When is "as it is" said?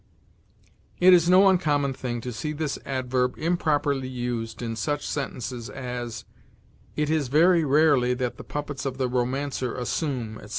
5.69-7.27